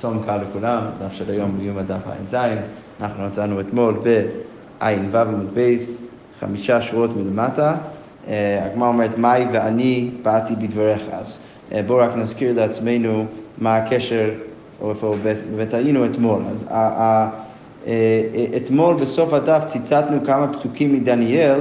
[0.00, 2.34] צום קל לכולם, דף של היום ביום הדף ע"ז,
[3.00, 6.02] אנחנו מצאנו אתמול בע"ו עמוד בייס,
[6.40, 7.74] חמישה שורות מלמטה.
[8.28, 11.02] אה, הגמרא אומרת, מאי ואני באתי בדבריך.
[11.12, 11.38] אז
[11.72, 13.26] אה, בואו רק נזכיר לעצמנו
[13.58, 14.30] מה הקשר,
[14.80, 15.14] או איפה
[15.56, 16.42] באמת היינו אתמול.
[16.46, 17.28] אז אה,
[18.56, 21.60] אתמול בסוף הדף ציטטנו כמה פסוקים מדניאל,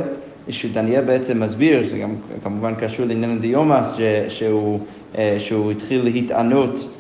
[0.50, 3.82] שדניאל בעצם מסביר, זה גם כמובן קשור לעניין דיומא,
[4.30, 6.99] שהוא, התחיל להתענות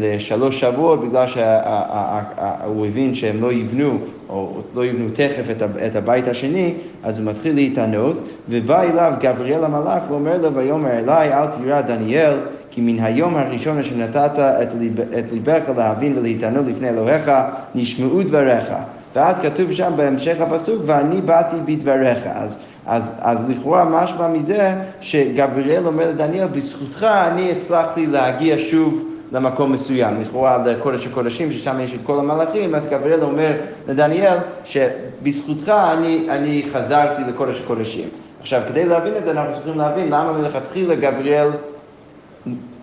[0.00, 5.44] לשלוש שבועות בגלל שהוא הבין שהם לא יבנו, או לא יבנו תכף
[5.86, 8.16] את הבית השני, אז הוא מתחיל להתענות,
[8.48, 12.34] ובא אליו גבריאל המלאך ואומר לו, ויאמר אליי, אל תירא דניאל,
[12.70, 17.30] כי מן היום הראשון אשר נתת את, ליב, את ליבך להבין ולהתענות לפני אלוהיך,
[17.74, 18.74] נשמעו דבריך.
[19.14, 22.18] ואז כתוב שם בהמשך הפסוק, ואני באתי בדבריך.
[22.26, 29.72] אז, אז, אז לכאורה משמע מזה שגבריאל אומר לדניאל, בזכותך אני הצלחתי להגיע שוב למקום
[29.72, 33.52] מסוים, לכאורה לקודש הקודשים, ששם יש את כל המלאכים, אז גבריאל אומר
[33.88, 38.08] לדניאל שבזכותך אני, אני חזרתי לקודש הקודשים.
[38.40, 41.48] עכשיו, כדי להבין את זה, אנחנו צריכים להבין למה מלכתחילה גבריאל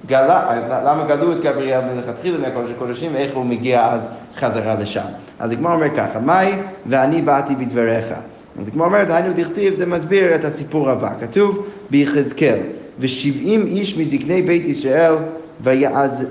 [0.06, 5.06] גלה, למה גלו את גבריאל מלכתחילה מהקודש הקודשים ואיך הוא מגיע אז חזרה לשם.
[5.40, 6.54] אז הגמר אומר ככה, מאי
[6.86, 8.06] ואני באתי בדבריך.
[8.62, 11.10] אז הגמר אומרת, היינו דכתיב, זה מסביר את הסיפור הבא.
[11.22, 12.60] כתוב ביחזקאל,
[13.00, 15.14] ושבעים איש מזקני בית ישראל
[15.64, 16.26] ואז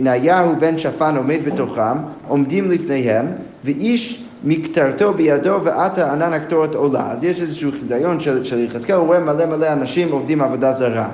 [0.00, 1.96] נאיהו בן שפן עומד בתוכם,
[2.28, 3.26] עומדים לפניהם,
[3.64, 7.12] ואיש מקטרתו בידו ועטר ענן הקטורת עולה.
[7.12, 11.08] אז יש איזשהו חיזיון של, של יחזקאל, הוא רואה מלא מלא אנשים עובדים עבודה זרה.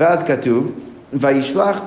[0.00, 0.72] ואז כתוב,
[1.12, 1.80] וישלח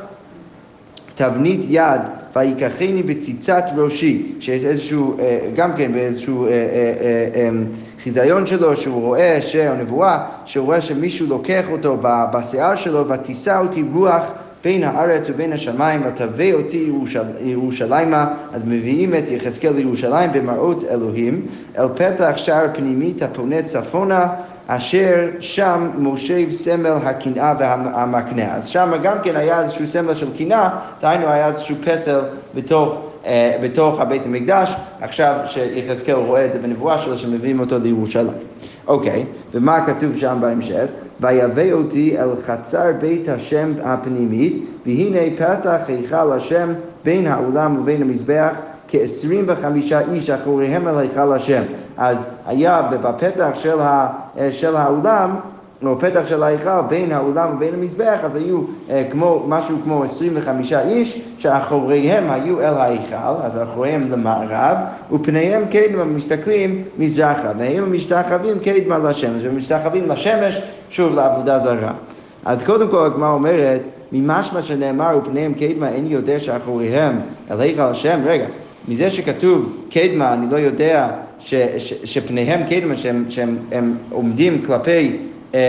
[1.15, 2.01] תבנית יד
[2.35, 7.65] ויקחני בציצת ראשי, שיש איזשהו, אה, גם כן באיזשהו אה, אה, אמ,
[8.03, 13.83] חיזיון שלו, שהוא רואה, או נבואה, שהוא רואה שמישהו לוקח אותו בשיער שלו ותישא אותי
[13.93, 14.23] רוח
[14.63, 21.47] בין הארץ ובין השמיים, ותביא אותי ירושל, ירושלימה, אז מביאים את יחזקאל לירושלים במראות אלוהים,
[21.77, 24.27] אל פתח שער פנימית הפונה צפונה,
[24.67, 28.55] אשר שם מושב סמל הקנאה והמקנה.
[28.55, 30.69] אז שם גם כן היה איזשהו סמל של קנאה,
[31.01, 32.19] דהיינו היה איזשהו פסל
[32.55, 33.12] בתוך...
[33.23, 33.27] uh,
[33.63, 38.43] בתוך הבית המקדש, עכשיו שיחזקאל רואה את זה בנבואה שלו שמביאים אותו לירושלים.
[38.87, 40.85] אוקיי, ומה כתוב שם בהמשך?
[41.21, 46.73] ויבא אותי אל חצר בית השם הפנימית, והנה פתח היכל השם
[47.03, 49.65] בין האולם ובין המזבח כ-25
[50.11, 51.63] איש אחוריהם אל היכל השם.
[51.97, 54.07] אז היה בפתח של, ה,
[54.51, 55.35] של האולם
[55.87, 60.73] או פתח של ההיכל בין האולם ובין המזבח, אז היו אה, כמו, משהו כמו 25
[60.73, 64.77] איש, שאחוריהם היו אל ההיכל, אז אחוריהם למערב,
[65.11, 71.93] ופניהם קדמה מסתכלים מזרחה, והם משתחווים קדמה לשמש, ומשתחווים לשמש, שוב לעבודה זרה.
[72.45, 77.19] אז קודם כל הגמרא אומרת, ממשמע שנאמר ופניהם קדמה, אין יודע שאחוריהם
[77.51, 78.45] אל היכל השם, רגע,
[78.87, 85.17] מזה שכתוב קדמה, אני לא יודע ש, ש, שפניהם קדמה, שהם, שהם עומדים כלפי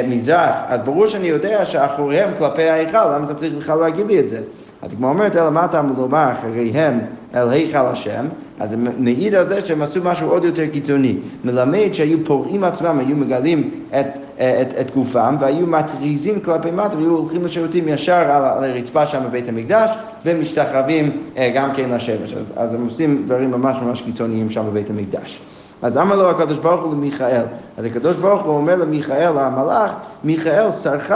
[0.09, 4.28] מזרח, אז ברור שאני יודע שאחוריהם כלפי ההיכל, למה אתה צריך בכלל להגיד לי את
[4.28, 4.41] זה?
[4.83, 7.00] אז כמו אומרת, אלא מה אתה אמור לומר אחריהם
[7.34, 8.27] אל היכל השם,
[8.61, 11.17] אז זה מעיד על זה שהם עשו משהו עוד יותר קיצוני.
[11.45, 14.06] מלמד שהיו פורעים עצמם, היו מגלים את,
[14.41, 19.06] אה, את, את גופם, והיו מטריזים כלפי מטה, והיו הולכים לשירותים ישר על, על הרצפה
[19.06, 19.91] שם בבית המקדש,
[20.25, 22.34] ומשתחרבים אה, גם כן לשמש.
[22.34, 25.41] אז, אז הם עושים דברים ממש ממש קיצוניים שם בבית המקדש.
[25.83, 27.43] אז אמר לו הקדוש ברוך הוא למיכאל.
[27.79, 31.12] אז הקדוש ברוך הוא אומר למיכאל, המלאך, מיכאל, שרך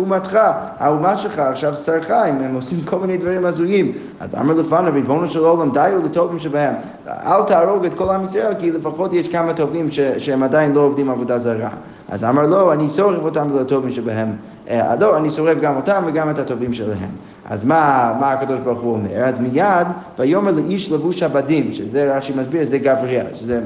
[0.00, 0.38] ומתך,
[0.78, 3.92] האומה שלך עכשיו שרכה, הם, הם עושים כל מיני דברים הזויים.
[4.20, 6.74] אז אמר לפניו, ריבונו של עולם, די הוא לטובים שבהם.
[7.08, 10.80] אל תהרוג את כל עם ישראל, כי לפחות יש כמה טובים ש, שהם עדיין לא
[10.80, 11.70] עובדים עבודה זרה.
[12.08, 14.36] אז אמר לו, אני שורף אותם לטובים שבהם.
[14.70, 17.10] אה, לא, אני שורף גם אותם וגם את הטובים שלהם.
[17.44, 19.24] אז מה, מה הקדוש ברוך הוא אומר?
[19.24, 19.86] אז מיד,
[20.18, 23.60] ויאמר לאיש לבוש הבדים, שזה רש"י מסביר, זה גבריאל, שזה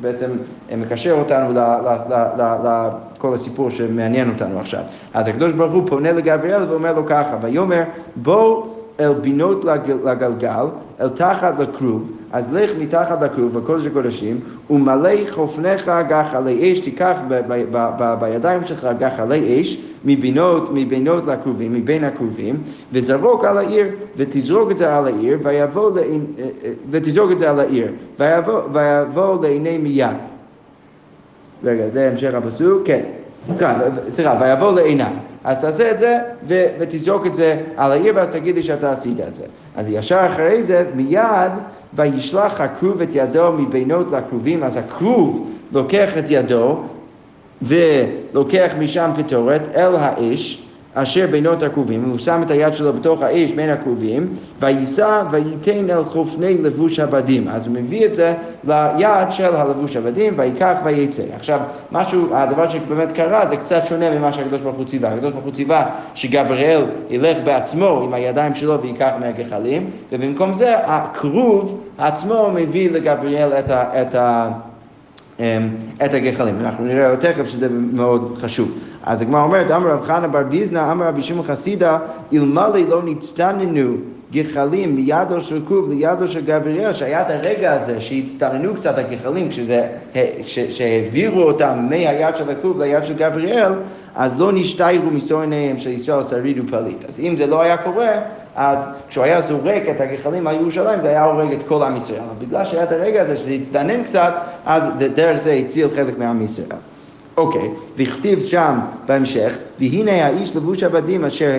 [0.00, 0.30] בעצם
[0.76, 1.60] מקשר אותנו
[3.18, 4.82] לכל הסיפור שמעניין אותנו עכשיו.
[5.14, 7.82] אז הקדוש ברוך הוא פונה לגבריאל ואומר לו ככה, ויאמר
[8.16, 8.66] בוא
[9.00, 9.64] אל בינות
[10.04, 10.66] לגלגל,
[11.00, 17.18] אל תחת לכרוב, אז לך מתחת לכרוב בקודש הקודשים, ומלא חופניך גחלי אש, תיקח
[18.20, 22.56] בידיים שלך גחלי אש, מבינות, מבינות לכרובים, מבין הכרובים,
[22.92, 23.86] וזרוק על העיר,
[24.16, 26.26] ותזרוק את זה על העיר, ויבוא, לעין,
[26.90, 30.16] ותזרוק את זה על העיר, ויבוא, ויבוא לעיני מיד.
[31.64, 33.02] רגע, זה המשך הפסוק, כן.
[34.10, 35.06] סליחה, ויבוא לעיניו.
[35.44, 36.18] אז תעשה את זה
[36.48, 39.44] ו- ותזרוק את זה על העיר ואז תגיד לי שאתה עשית את זה.
[39.76, 41.52] אז ישר אחרי זה מיד
[41.94, 46.82] וישלח הכרוב את ידו מבינות לכרובים, אז הכרוב לוקח את ידו
[47.62, 50.63] ולוקח משם קטורת אל האש
[50.94, 54.28] אשר בינות הכרובים, הוא שם את היד שלו בתוך האש בין הכרובים,
[54.60, 57.48] ויישא וייתן אל חופני לבוש הבדים.
[57.48, 61.22] אז הוא מביא את זה ליד של הלבוש הבדים, ויקח ויצא.
[61.36, 61.60] עכשיו,
[61.92, 65.14] משהו, הדבר שבאמת קרה זה קצת שונה ממה שהקדוש ברוך הוא ציווה.
[65.14, 71.80] הקדוש ברוך הוא ציווה שגבריאל ילך בעצמו עם הידיים שלו ויקח מהגחלים, ובמקום זה הכרוב
[71.98, 74.02] עצמו מביא לגבריאל את ה...
[74.02, 74.50] את ה
[76.04, 76.60] את הגחלים.
[76.60, 78.78] אנחנו נראה תכף שזה מאוד חשוב.
[79.02, 81.98] אז הגמרא אומרת, אמר רב חנה בר ביזנא, אמר רבי שמעון חסידה,
[82.32, 83.94] אלמלא לא נצטננו
[84.32, 89.86] גחלים מידו של כרוב לידו של גבריאל, שהיה את הרגע הזה שהצטננו קצת הגחלים, כשזה,
[90.44, 93.72] שהעבירו אותם מהיד של הכרוב ליד של גבריאל,
[94.14, 97.04] אז לא נשתיירו מסור עיניהם של ישראל שריד ופליט.
[97.08, 98.10] אז אם זה לא היה קורה,
[98.56, 102.20] אז כשהוא היה זורק את הגחלים על ירושלים, זה היה הורג את כל עם ישראל.
[102.20, 104.32] אבל בגלל שהיה את הרגע הזה שזה הצטנן קצת,
[104.64, 104.82] אז
[105.14, 106.78] דרך זה הציל חלק מעם ישראל.
[107.36, 111.56] אוקיי, וכתיב שם בהמשך, והנה האיש לבוש עבדים אשר,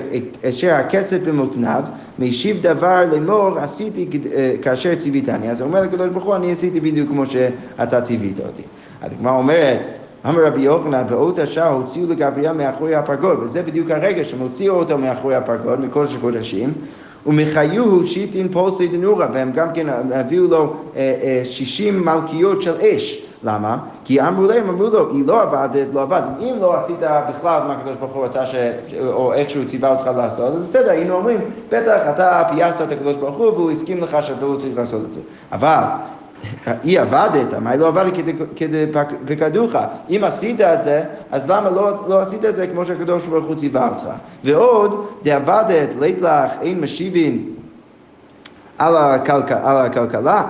[0.50, 1.84] אשר הכסף במותניו,
[2.20, 5.52] משיב דבר לאמור עשיתי אה, כאשר ציוויתני.
[5.52, 8.62] אז הוא אומר לקדוש ברוך הוא, אני עשיתי בדיוק כמו שאתה ציווית אותי.
[9.02, 9.80] אז הגמרא אומרת,
[10.28, 14.98] אמר רבי יוחנן, באות השעה הוציאו לגבריאל מאחורי הפרגוד, וזה בדיוק הרגע שהם הוציאו אותו
[14.98, 16.74] מאחורי הפרגוד, מקודש הקודשים,
[17.26, 23.22] ומחיוהו שיטין פולסי דנורה, והם גם כן הביאו לו אה, אה, שישים מלכיות של אש.
[23.44, 23.78] למה?
[24.04, 26.24] כי אמרו להם, אמרו לו, היא לא עבדת, לא עבדת.
[26.40, 27.00] אם לא עשית
[27.30, 28.56] בכלל מה הקדוש ברוך הוא רצה, ש...
[29.02, 31.40] או איכשהו ציווה אותך לעשות, אז בסדר, היינו אומרים,
[31.72, 35.14] בטח אתה פייסת את הקדוש ברוך הוא והוא הסכים לך שאתה לא צריך לעשות את
[35.14, 35.20] זה.
[35.52, 35.84] אבל
[36.84, 38.14] היא עבדת, מה היא לא עבדת
[38.56, 39.76] כדפקדוך?
[40.10, 43.56] אם עשית את זה, אז למה לא, לא עשית את זה כמו שהקדוש ברוך הוא
[43.56, 44.08] ציווה אותך?
[44.44, 47.55] ועוד, דעבדת, לית לך, אין משיבין
[48.78, 50.44] על, הכלכל, על הכלכלה,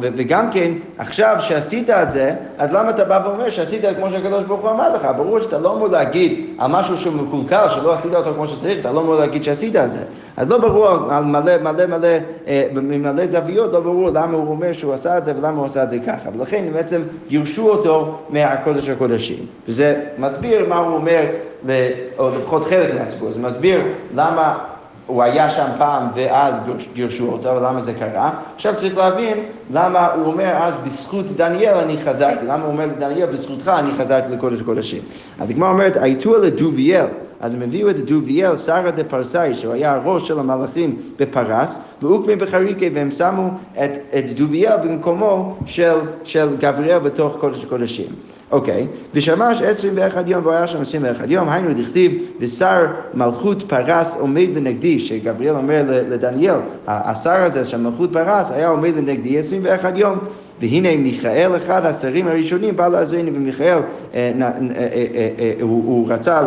[0.00, 4.60] וגם כן, עכשיו שעשית את זה, אז למה אתה בא ואומר שעשית כמו שהקדוש ברוך
[4.60, 5.08] הוא אמר לך?
[5.16, 8.92] ברור שאתה לא אמור להגיד על משהו שהוא מקולקל, שלא עשית אותו כמו שצריך, אתה
[8.92, 10.04] לא אמור להגיד שעשית את זה.
[10.36, 12.08] אז לא ברור על מלא מלא מלא,
[12.46, 15.82] אה, ממלא זוויות, לא ברור למה הוא אומר שהוא עשה את זה ולמה הוא עשה
[15.82, 16.30] את זה ככה.
[16.38, 19.46] ולכן בעצם גירשו אותו מהקודש הקודשים.
[19.68, 21.22] וזה מסביר מה הוא אומר,
[22.18, 23.80] או לפחות חלק מהסיפור, זה מסביר
[24.14, 24.58] למה
[25.06, 26.56] הוא היה שם פעם ואז
[26.94, 28.30] גירשו אותו, ולמה זה קרה?
[28.54, 29.38] עכשיו צריך להבין
[29.72, 34.28] למה הוא אומר אז בזכות דניאל אני חזרתי, למה הוא אומר לדניאל בזכותך אני חזרתי
[34.28, 35.02] לקודש הקודשים.
[35.40, 37.06] אז הגמרא אומרת, הייתו לדוביאל
[37.42, 42.36] אז הם הביאו את דוביאל, שרה דה פרסאי, שהוא היה הראש של המלאכים בפרס, ואוקמי
[42.36, 43.50] בחריקי, והם שמו
[43.84, 45.94] את, את דוביאל במקומו של,
[46.24, 48.06] של גבריאל בתוך קודש הקודשים.
[48.50, 54.16] אוקיי, ושמש עשרים ואחד יום והיה שם עשרים ואחד יום, היינו דכתיב, ושר מלכות פרס
[54.18, 56.56] עומד לנגדי, שגבריאל אומר לדניאל,
[56.86, 60.18] השר הזה של מלכות פרס היה עומד לנגדי עשרים ואחד יום.
[60.62, 63.78] והנה מיכאל אחד השרים הראשונים בא לעזרני ומיכאל
[64.14, 64.48] אה, אה,
[65.38, 66.42] אה, הוא רצה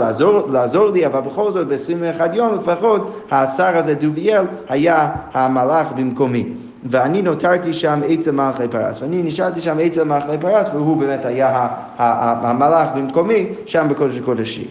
[0.49, 6.45] לעזור לי אבל בכל זאת ב-21 יום לפחות השר הזה דוביאל היה המלאך במקומי
[6.89, 11.67] ואני נותרתי שם אצל מלכי פרס, ואני נשארתי שם אצל מלכי פרס, והוא באמת היה
[11.97, 14.67] המלאך במקומי שם בקודש הקודשים.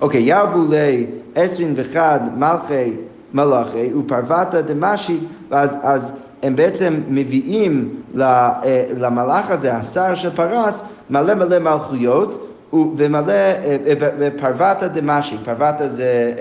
[0.00, 1.96] אוקיי, ירבו ל-21
[2.36, 2.92] מלכי
[3.34, 5.18] מלאכי ופרבתא דמשי,
[5.50, 6.12] אז
[6.42, 8.52] הם בעצם מביאים אה,
[8.98, 16.32] למלאך הזה, השר של פרס, מלא מלא מלכויות ומלא, אה, אה, ופרבתא דמשי, פרבתא זה...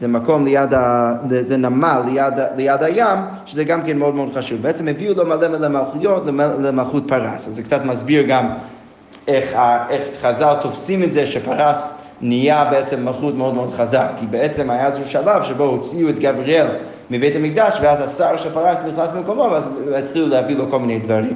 [0.00, 4.62] זה מקום ליד, ה, זה נמל ליד, ליד הים, שזה גם כן מאוד מאוד חשוב.
[4.62, 6.22] בעצם הביאו לו מלא מלא מלכויות
[6.60, 7.48] למלכות פרס.
[7.48, 8.50] אז זה קצת מסביר גם
[9.28, 9.56] איך,
[9.90, 14.08] איך חז"ל תופסים את זה שפרס נהיה בעצם מלכות מאוד מאוד חזק.
[14.20, 16.66] כי בעצם היה איזשהו שלב שבו הוציאו את גבריאל
[17.10, 19.64] מבית המקדש, ואז השר שפרס נכנס במקומו, ואז
[19.96, 21.34] התחילו להביא לו כל מיני דברים.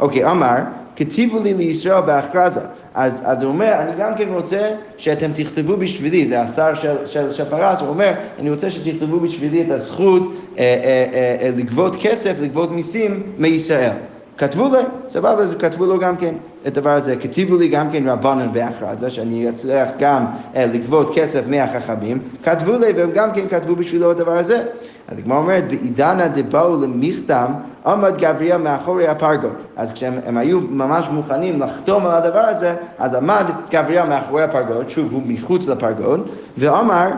[0.00, 0.56] אוקיי, אמר,
[0.96, 2.60] כתיבו לי לישראל בהכרזה.
[2.94, 7.32] אז, אז הוא אומר, אני גם כן רוצה שאתם תכתבו בשבילי, זה השר של, של,
[7.32, 11.96] של פרס, הוא אומר, אני רוצה שתכתבו בשבילי את הזכות אה, אה, אה, אה, לגבות
[12.00, 13.96] כסף, לגבות מיסים מישראל.
[14.38, 16.34] כתבו לי, סבבה, אז כתבו לו גם כן
[16.66, 17.16] את הדבר הזה.
[17.16, 20.24] כתיבו לי גם כן רבנן בהכרזה, שאני אצליח גם
[20.56, 22.18] אה, לגבות כסף מהחכמים.
[22.42, 24.64] כתבו לי, והם גם כן כתבו בשבילו את הדבר הזה.
[25.08, 27.52] אז הגמרא אומרת, בעידנא דבאו למכתם,
[27.86, 29.52] עמד גבריאל מאחורי הפרגוד.
[29.76, 35.12] אז כשהם היו ממש מוכנים לחתום על הדבר הזה, אז עמד גבריאל מאחורי הפרגוד, שוב,
[35.12, 37.08] הוא מחוץ לפרגוד, ואמר,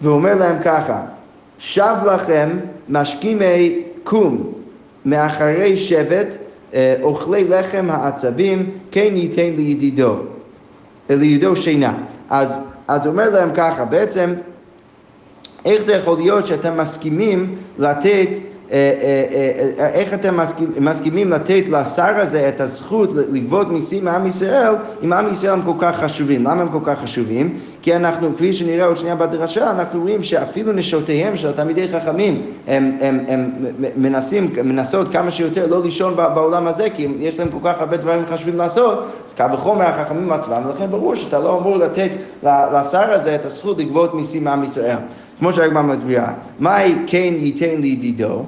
[0.00, 1.00] והוא אומר להם ככה,
[1.58, 2.48] שב לכם
[2.88, 4.53] משכימי קום.
[5.04, 6.36] מאחרי שבט
[6.74, 10.16] אה, אוכלי לחם העצבים, כן ייתן לידידו,
[11.10, 11.94] לידידו שינה.
[12.30, 12.58] אז,
[12.88, 14.34] אז אומר להם ככה, בעצם,
[15.64, 18.28] איך זה יכול להיות שאתם מסכימים לתת,
[19.78, 20.38] איך אתם
[20.80, 25.72] מסכימים לתת לשר הזה את הזכות לגבות מיסים מעם ישראל, אם עם ישראל הם כל
[25.78, 26.44] כך חשובים?
[26.44, 27.58] למה הם כל כך חשובים?
[27.82, 32.96] כי אנחנו, כפי שנראה עוד שנייה בדרשה, אנחנו רואים שאפילו נשותיהם של התלמידי חכמים, הם,
[33.00, 33.50] הם, הם
[33.96, 38.26] מנסים, מנסות כמה שיותר לא לישון בעולם הזה, כי יש להם כל כך הרבה דברים
[38.26, 42.10] חשובים לעשות, אז קל וחומר החכמים עצמם, ולכן ברור שאתה לא אמור לתת
[42.42, 44.96] לשר הזה את הזכות לגבות מיסים מעם ישראל.
[45.38, 48.44] כמו שהגמרא מסבירה, מהי כן ייתן לידידו?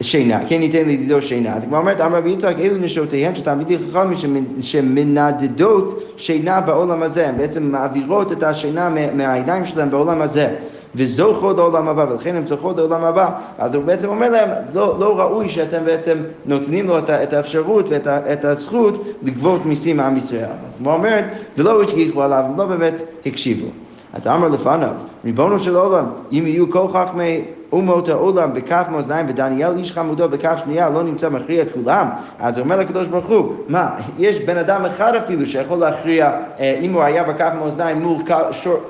[0.00, 1.54] שינה, כן ייתן לידידו שינה.
[1.54, 4.18] אז כבר אומרת, אמר רבי יצחק, אלו נשותיהן של תלמידי חכמים
[4.60, 10.54] שמנדדות שינה בעולם הזה, הן בעצם מעבירות את השינה מהעיניים שלהם בעולם הזה.
[10.94, 13.30] וזוכות לעולם הבא, ולכן הן זוכות לעולם הבא.
[13.58, 17.88] אז הוא בעצם אומר להם, לא, לא ראוי שאתם בעצם נותנים לו את, את האפשרות
[17.88, 20.44] ואת את הזכות לגבות מיסים מעם ישראל.
[20.44, 21.20] אז הוא אומר,
[21.58, 23.66] ולא השגיחו עליו, לא באמת הקשיבו.
[24.12, 24.90] אז אמר לפניו,
[25.24, 30.58] ריבונו של עולם, אם יהיו כל חכמי אומות העולם בכף מאזניים ודניאל איש חמודו בכף
[30.64, 32.08] שנייה לא נמצא מכריע את כולם.
[32.38, 36.78] אז הוא אומר לקדוש ברוך הוא מה יש בן אדם אחד אפילו שיכול להכריע אה,
[36.80, 38.16] אם הוא היה בכף מאזניים מול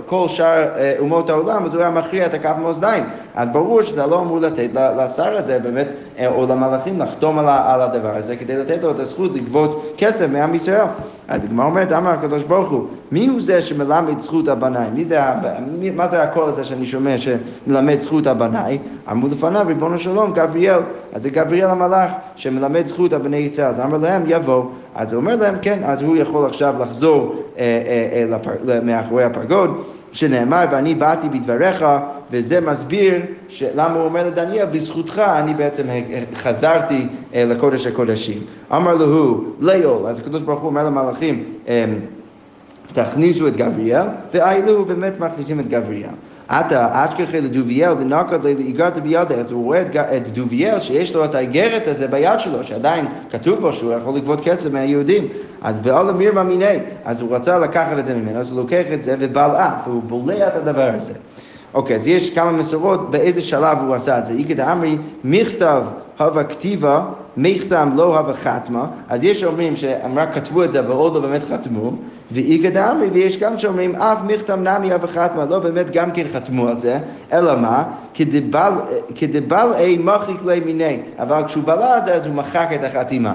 [0.06, 3.04] כל שאר אה, אומות העולם אז הוא היה מכריע את הכף מאזניים.
[3.34, 5.86] אז ברור שאתה לא אמור לתת לשר הזה באמת
[6.18, 10.54] אה, או למלאכים לחתום על הדבר הזה כדי לתת לו את הזכות לגבות כסף מעם
[10.54, 10.86] ישראל.
[11.28, 14.90] אז הגמרא אומרת, אמר הקדוש ברוך הוא, מי הוא זה שמלמד זכות הבנאי?
[14.94, 15.20] מי זה,
[15.94, 18.26] מה זה הקול הזה שאני שומע שמלמד זכות
[18.68, 18.78] הבנאי?
[19.10, 20.80] אמרו לפניו, ריבונו שלום, גבריאל.
[21.12, 23.66] אז זה גבריאל המלאך שמלמד זכות הבני ישראל.
[23.66, 24.64] אז אמר להם, יבוא.
[24.94, 29.24] אז הוא אומר להם, כן, אז הוא יכול עכשיו לחזור אה, אה, אה, לפר, מאחורי
[29.24, 29.84] הפרגוד.
[30.12, 31.84] שנאמר, ואני באתי בדבריך,
[32.30, 33.14] וזה מסביר
[33.74, 35.82] למה הוא אומר לדניאל, בזכותך אני בעצם
[36.34, 38.42] חזרתי אה, לקודש הקודשים.
[38.72, 41.72] אמר לו, ליאול, אז הקדוש ברוך הוא אומר למלאכים, אמ,
[42.92, 46.10] תכניסו את גבריאל, ואילו באמת מכניסים את גבריאל.
[46.48, 49.82] עתה אשכחי לדוביאל דנקד לאיגרת בידה, אז הוא רואה
[50.16, 54.40] את דוביאל שיש לו את האיגרת הזה ביד שלו, שעדיין כתוב בו שהוא יכול לגבות
[54.40, 55.28] כסף מהיהודים.
[55.62, 59.02] אז בעל מירמה מיני, אז הוא רצה לקחת את זה ממנו, אז הוא לוקח את
[59.02, 61.12] זה ובלעה, והוא בולע את הדבר הזה.
[61.74, 64.32] אוקיי, אז יש כמה מסורות באיזה שלב הוא עשה את זה.
[64.32, 65.82] איגד אמרי, מכתב
[66.18, 67.04] הווה כתיבה,
[67.38, 71.20] מכתם לא הווה חתמה, אז יש שאומרים שהם רק כתבו את זה אבל עוד לא
[71.20, 71.92] באמת חתמו,
[72.30, 76.68] ואיגד אמרי, ויש גם שאומרים אף מכתם נמי הווה חתמה, לא באמת גם כן חתמו
[76.68, 76.98] על זה,
[77.32, 77.84] אלא מה?
[79.14, 83.34] כדבל אי מחיק לי מיני, אבל כשהוא בלע את זה אז הוא מחק את החתימה.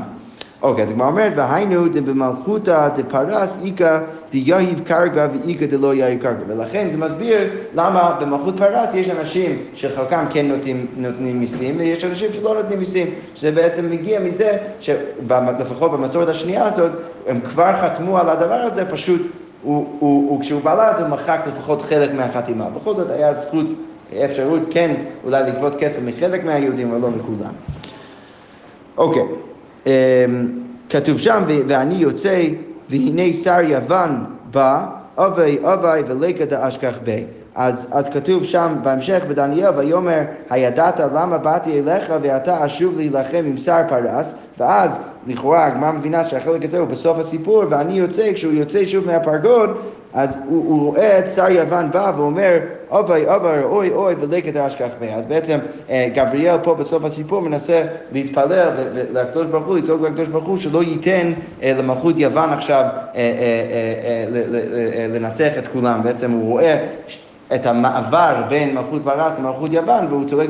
[0.63, 3.99] אוקיי, אז הגמרא אומרת, והיינו דבמלכותא דפרס איכא
[4.31, 6.43] דיהיב קרגא ואיכא דלא יהיב קרגא.
[6.47, 12.33] ולכן זה מסביר למה במלכות פרס יש אנשים שחלקם כן נותנים, נותנים מיסים, ויש אנשים
[12.33, 16.91] שלא נותנים מיסים, שזה בעצם מגיע מזה שלפחות במסורת השנייה הזאת,
[17.27, 19.21] הם כבר חתמו על הדבר הזה, פשוט
[19.63, 22.69] וכשהוא בעלה את זה הוא מחק לפחות חלק מהחתימה.
[22.69, 23.65] בכל זאת היה זכות,
[24.25, 27.53] אפשרות כן אולי לגבות כסף מחלק מהיהודים, אבל לא מכולם.
[28.97, 29.23] אוקיי.
[29.85, 29.91] אמ,
[30.89, 32.43] כתוב שם, ואני יוצא,
[32.89, 34.85] והנה שר יוון בא,
[35.17, 37.23] אבי אבי ולקה דאשכח בי.
[37.55, 43.57] אז, אז כתוב שם בהמשך בדניאל, ויאמר, הידעת למה באתי אליך ואתה אשוב להילחם עם
[43.57, 44.97] שר פרס, ואז
[45.27, 49.69] לכאורה הגמרא מבינה שהחלק הזה הוא בסוף הסיפור, ואני יוצא, כשהוא יוצא שוב מהפרגוד,
[50.13, 52.57] אז הוא, הוא רואה את שר יוון בא ואומר,
[52.93, 55.09] אוי אוי אוי אוי ולקט אשכח בי.
[55.09, 55.59] אז בעצם
[55.89, 58.69] אה, גבריאל פה בסוף הסיפור מנסה להתפלל
[59.13, 61.33] לקדוש ברוך הוא, לצעוק לקדוש ברוך הוא שלא ייתן
[61.63, 62.85] אה, למלכות יוון עכשיו
[63.15, 64.25] אה,
[65.09, 66.03] לנצח את כולם.
[66.03, 66.85] בעצם הוא רואה
[67.55, 70.49] את המעבר בין מלכות פרס למלכות יוון, והוא צועק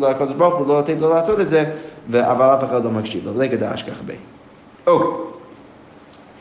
[0.00, 1.64] לקדוש ברוך הוא לא לתת לו לעשות את זה,
[2.12, 4.14] אבל אף אחד לא מקשיב לו, לגד האשכח בי.
[4.86, 5.08] אוקיי.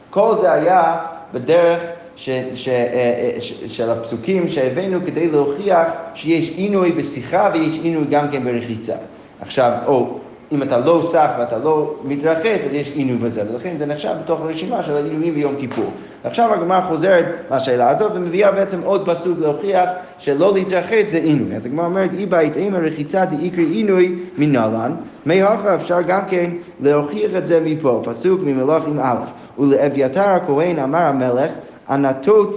[0.09, 0.97] כל זה היה
[1.33, 1.81] בדרך
[2.15, 8.31] ש, ש, אה, ש, של הפסוקים שהבאנו כדי להוכיח שיש עינוי בשיחה ויש עינוי גם
[8.31, 8.95] כן ברחיצה.
[9.41, 10.20] עכשיו, או
[10.51, 14.41] אם אתה לא סח ואתה לא מתרחץ, אז יש עינוי בזה, ולכן זה נחשב בתוך
[14.41, 15.91] הרשימה של העינויים ביום כיפור.
[16.23, 21.55] עכשיו הגמרא חוזרת לשאלה הזאת ומביאה בעצם עוד פסוק להוכיח שלא להתרחץ זה עינוי.
[21.55, 24.91] אז הגמרא אומרת, אי בית אימא רחיצה דאיקרי עינוי מנהלן,
[25.25, 26.49] מהכה אפשר גם כן
[26.81, 31.51] להוכיח את זה מפה, פסוק ממלאכים א', ולאביתר הכהן אמר המלך,
[31.89, 32.55] ענתות,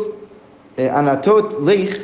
[0.78, 1.96] אה, ענתות לך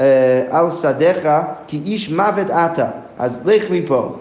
[0.00, 1.28] אה, על שדיך
[1.66, 2.86] כי איש מוות אתה,
[3.18, 4.16] אז לך מפה.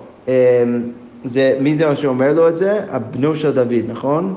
[1.26, 2.82] זה, מי זה שאומר לו את זה?
[2.90, 4.36] הבנו של דוד, נכון?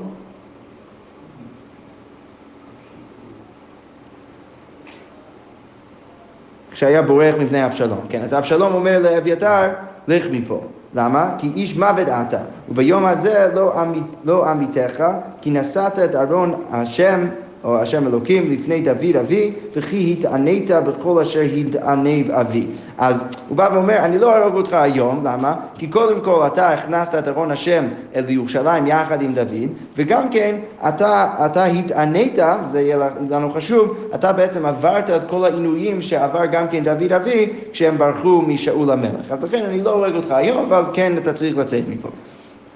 [6.71, 7.99] כשהיה בורח מפני אבשלום.
[8.09, 9.69] כן, אז אבשלום אומר לאביתר,
[10.07, 10.61] לך מפה.
[10.95, 11.35] למה?
[11.37, 15.03] כי איש מוות אתה, וביום הזה לא, עמית, לא עמיתך,
[15.41, 17.27] כי נשאת את ארון השם
[17.63, 22.09] או השם אלוקים לפני דוד אבי, וכי התענית בכל אשר התענה
[22.41, 22.67] אבי.
[22.97, 25.55] אז הוא בא ואומר, אני לא אהרוג אותך היום, למה?
[25.75, 30.55] כי קודם כל אתה הכנסת את ארון השם אל ירושלים יחד עם דוד, וגם כן
[30.87, 36.67] אתה, אתה התענית, זה יהיה לנו חשוב, אתה בעצם עברת את כל העינויים שעבר גם
[36.67, 39.31] כן דוד אבי, כשהם ברחו משאול המלך.
[39.31, 42.09] אז לכן אני לא הורג אותך היום, אבל כן אתה צריך לצאת מפה.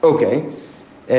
[0.04, 0.42] אוקיי.
[1.10, 1.16] אמ,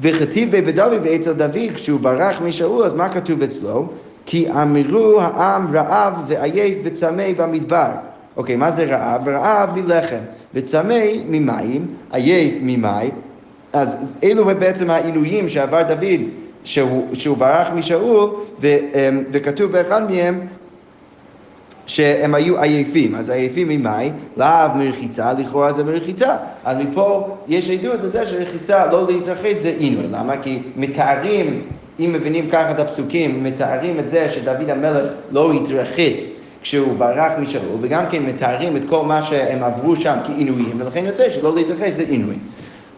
[0.00, 3.88] וכתיב בדוד ואצל דוד, כשהוא ברח משאול, אז מה כתוב אצלו?
[4.26, 7.88] כי אמרו העם רעב ועייף וצמא במדבר.
[8.36, 9.28] אוקיי, מה זה רעב?
[9.28, 10.20] רעב מלחם,
[10.54, 10.98] וצמא
[11.28, 13.10] ממים, עייף ממים.
[13.72, 16.20] אז אלו בעצם העינויים שעבר דוד
[16.64, 18.30] שהוא, שהוא ברח משאול,
[18.62, 18.68] אמ,
[19.32, 20.40] וכתוב באחד מהם
[21.86, 26.36] שהם היו עייפים, אז עייפים ממאי, לאו מרחיצה, לכאורה זה מרחיצה.
[26.64, 30.04] אז מפה יש עדות לזה שרחיצה לא להתרחץ זה עינוי.
[30.10, 30.36] למה?
[30.36, 31.62] כי מתארים,
[32.00, 37.78] אם מבינים ככה את הפסוקים, מתארים את זה שדוד המלך לא התרחץ כשהוא ברח משאול,
[37.80, 42.02] וגם כן מתארים את כל מה שהם עברו שם כעינויים, ולכן יוצא שלא להתרחץ זה
[42.08, 42.34] עינוי.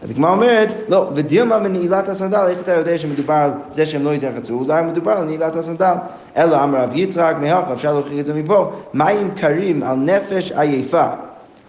[0.03, 4.13] אז הגמרא אומרת, לא, ודילמה מנעילת הסנדל, איך אתה יודע שמדובר על זה שהם לא
[4.13, 4.53] יתרחצו?
[4.53, 5.93] אולי מדובר על נעילת הסנדל.
[6.37, 11.07] אלא אמר רב יצחק, מהלכה, אפשר להוכיח את זה מפה, מים קרים על נפש עייפה.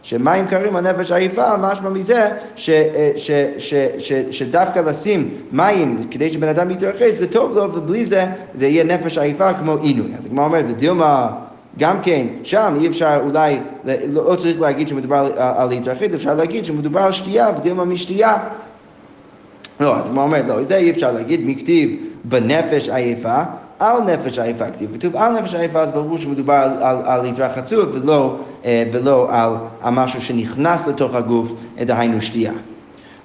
[0.03, 2.71] שמים קרים על נפש עייפה, משמע מזה ש,
[4.31, 9.19] שדווקא לשים מים כדי שבן אדם יתרחץ זה טוב לו, ובלי זה זה יהיה נפש
[9.19, 10.13] עייפה כמו עינוי.
[10.19, 11.31] אז הגמרא אומרת, ודילמה
[11.79, 16.35] גם כן, שם אי אפשר אולי, לא, לא צריך להגיד שמדובר על, על להתרחץ, אפשר
[16.35, 18.37] להגיד שמדובר על שתייה, ודילמה משתייה.
[19.81, 23.43] לא, אז הוא אומר, לא, זה אי אפשר להגיד, מכתיב בנפש עייפה,
[23.79, 27.89] על נפש עייפה כתיב, כתוב על נפש עייפה, אז ברור שמדובר על, על, על התרחצות
[27.93, 31.53] ולא, אה, ולא על, על משהו שנכנס לתוך הגוף,
[31.87, 32.53] דהיינו שתייה.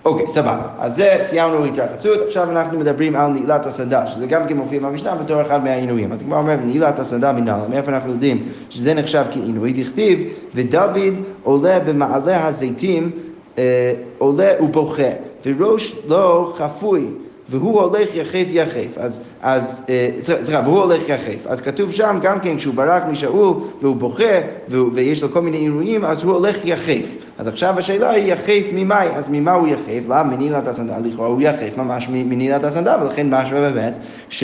[0.06, 0.68] אוקיי, סבבה.
[0.80, 5.16] אז זה, סיימנו התרחצות, עכשיו אנחנו מדברים על נעילת הסנדל, שזה גם כן מופיע במשנה
[5.16, 6.12] בתור אחד מהעינויים.
[6.12, 9.74] אז כבר אומר, נעילת הסנדל מנהלה, מאיפה אנחנו יודעים שזה נחשב כעינוי?
[9.74, 10.20] דכתיב,
[10.56, 10.98] ודוד
[11.44, 13.12] עולה במעלה הזיתים,
[13.58, 15.10] אה, עולה ובוכה,
[15.46, 17.08] וראש לא חפוי.
[17.50, 22.40] והוא הולך יחף יחף, אז, אז אה, סליחה, והוא הולך יחף, אז כתוב שם גם
[22.40, 27.16] כן כשהוא ברח משאול והוא בוכה ויש לו כל מיני עינויים, אז הוא הולך יחף.
[27.38, 30.04] אז עכשיו השאלה היא יחף ממאי, אז ממה הוא יחף?
[30.06, 31.10] למה מנילת הסנדל?
[31.10, 33.94] לכאורה הוא יחף ממש מנילת הסנדל, ולכן משמע באמת
[34.30, 34.44] ש...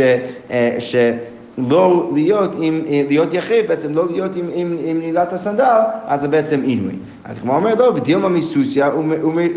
[0.51, 0.95] אה, ש
[1.69, 6.27] לא להיות, עם, להיות יחיד, בעצם לא להיות עם, עם, עם נעילת הסנדל, אז זה
[6.27, 6.93] בעצם עינוי.
[7.25, 8.89] אז כמו אומר, לא, ודילמה מסוסיה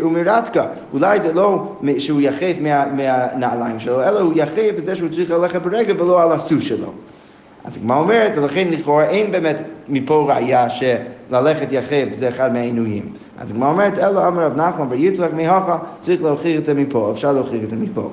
[0.03, 0.65] ומרתקה.
[0.93, 5.61] אולי זה לא שהוא יחד מה, מהנעליים שלו, אלא הוא יחד בזה שהוא צריך ללכת
[5.61, 6.87] ברגל ולא על הסוס שלו.
[7.65, 13.13] אז כמו אומרת, ולכן לכאורה אין באמת מפה ראייה שללכת יחד זה אחד מהעינויים.
[13.39, 17.11] אז כמו אומרת, אלא אמר רב נחמן בר יצחק מהכה, צריך להוכיח את זה מפה,
[17.11, 18.09] אפשר להוכיח את זה מפה.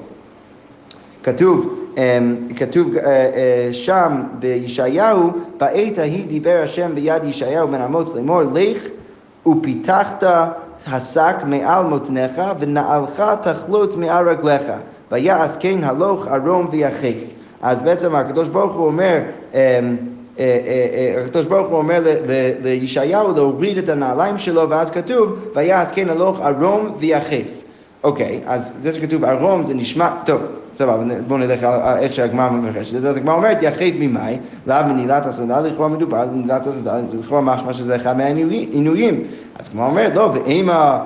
[1.23, 8.15] כתוב, אמ, כתוב אה, אה, שם בישעיהו, בעת ההיא דיבר השם ביד ישעיהו בן אמוץ
[8.15, 8.83] לאמור, לך
[9.47, 10.25] ופיתחת
[10.87, 14.63] השק מעל מותניך ונעלך תחלוט מעל רגליך,
[15.13, 17.33] ויעש כן הלוך ערום ויחף.
[17.63, 19.19] אז בעצם הקדוש ברוך הוא אומר,
[19.55, 19.59] אמ,
[20.39, 22.05] אה, הקדוש ברוך הוא אומר
[22.63, 27.60] לישעיהו להוריד את הנעליים שלו, ואז כתוב, ויעש כן הלוך ערום ויחף.
[28.05, 30.41] אוקיי, אז זה שכתוב ערום זה נשמע, טוב,
[30.77, 32.95] סבבה, בואו נלך על איך שהגמרא מפרשת.
[32.97, 37.73] אז הגמרא אומרת יחד ממאי, לאו מנעילת הסנדל, לכאורה מדובר על מנעילת הסנדל, לכאורה משמע
[37.73, 39.23] שזה אחד מהעינויים.
[39.59, 41.05] אז הגמרא אומרת, לא, ואימה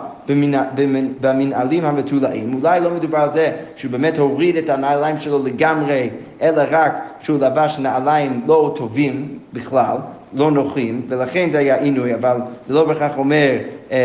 [1.21, 6.11] במנהלים המתולעים, אולי לא מדובר על זה שהוא באמת הוריד את הנעליים שלו לגמרי,
[6.43, 9.97] אלא רק שהוא לבש נעליים לא טובים בכלל,
[10.35, 13.51] לא נוחים, ולכן זה היה עינוי, אבל זה לא בהכרח אומר
[13.91, 13.97] אמ,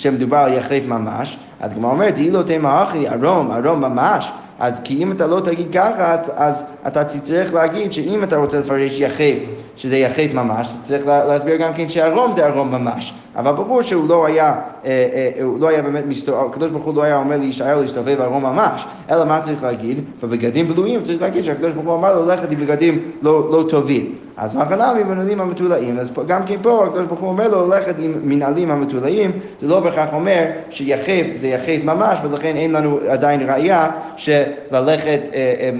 [0.00, 1.38] שמדובר על יחליף ממש.
[1.60, 4.32] אז הגמרא אומרת, אילו תימא אחי, ארום, ארום ממש.
[4.58, 8.60] אז כי אם אתה לא תגיד ככה, אז, אז אתה תצטרך להגיד שאם אתה רוצה
[8.60, 9.38] לפרש יחף,
[9.76, 13.14] שזה יחף ממש, צריך להסביר גם כן שהרום זה הרום ממש.
[13.36, 14.54] אבל ברור שהוא לא היה,
[14.84, 18.20] אה, אה, הוא לא היה באמת מסתובב, הקדוש ברוך הוא לא היה אומר לישעיהו להסתובב
[18.20, 20.04] הרום ממש, אלא מה צריך להגיד?
[20.22, 24.14] בבגדים בלויים צריך להגיד שהקדוש ברוך הוא אמר לו ללכת עם בגדים לא, לא טובים.
[24.36, 28.14] אז הכנה ממנהלים המתולעים, אז גם כן פה הקדוש ברוך הוא אומר לו ללכת עם
[28.22, 29.30] מנהלים המתולעים,
[29.60, 35.70] זה לא בהכרח אומר שיחף זה יחף ממש, ולכן אין לנו עדיין ראייה שללכת אה,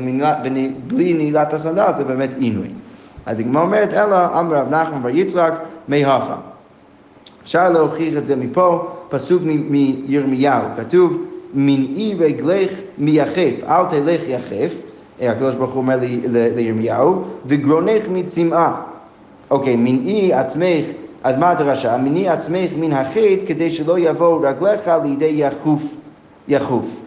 [0.86, 2.68] בלי נעילת הסנדל זה באמת עינוי.
[3.26, 5.52] אז הגמרא אומרת, אלא אמר רב נחמן בר יצחק,
[5.88, 6.34] מהפה.
[7.42, 11.22] אפשר להוכיח את זה מפה, פסוק מירמיהו, כתוב,
[11.54, 14.82] מנעי רגלך מיחף, אל תלך יחף,
[15.20, 15.98] הקדוש ברוך הוא אומר
[16.56, 18.72] לירמיהו, וגרונך מצמאה.
[19.50, 20.86] אוקיי, מנעי עצמך,
[21.22, 21.96] אז מה הדרשה?
[21.96, 25.82] מנעי עצמך מן החטא כדי שלא יבואו רגליך לידי יחוף.
[26.48, 27.00] יחוף.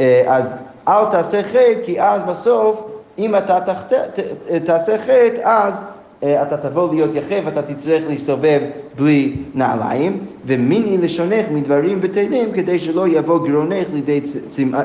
[0.00, 0.54] אה, אז
[0.88, 2.89] אל תעשה חטא, כי אז בסוף
[3.20, 4.18] אם אתה תחת, ת,
[4.64, 5.84] תעשה חטא, אז
[6.22, 8.60] אה, אתה תבוא להיות יחף, אתה תצטרך להסתובב
[8.96, 14.84] בלי נעליים, ומיני לשונך מדברים בטלים כדי שלא יבוא גרונך לידי צמאה.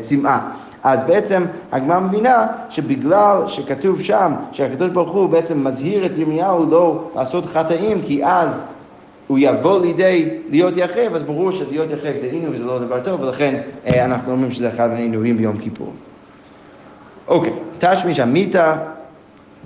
[0.00, 0.40] צמאה.
[0.82, 7.10] אז בעצם הגמרא מבינה שבגלל שכתוב שם שהקדוש ברוך הוא בעצם מזהיר את ירמיהו לא
[7.16, 8.62] לעשות חטאים כי אז
[9.26, 13.20] הוא יבוא לידי להיות יחב, אז ברור שלהיות יחב זה עינוי וזה לא דבר טוב
[13.20, 15.92] ולכן אה, אנחנו אומרים שזה אחד מהעינויים ביום כיפור.
[17.30, 18.76] אוקיי, תשמיש המיתה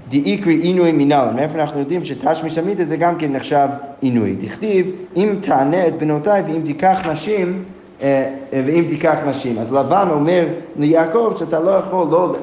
[0.08, 1.36] דאיקרי עינוי מנהלן.
[1.36, 3.68] מאיפה אנחנו יודעים שתשמיש המיתה זה גם כן נחשב
[4.00, 4.36] עינוי.
[4.40, 7.64] דכתיב אם תענה את בנותיי ואם תיקח נשים
[8.02, 9.58] אה, ואם תיקח נשים.
[9.58, 10.46] אז לבן אומר
[10.76, 12.34] ליעקב שאתה לא יכול לא